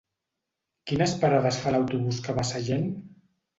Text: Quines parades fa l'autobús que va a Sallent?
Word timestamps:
Quines 0.91 1.13
parades 1.25 1.61
fa 1.67 1.75
l'autobús 1.77 2.25
que 2.27 2.37
va 2.41 2.49
a 2.49 2.53
Sallent? 2.55 2.91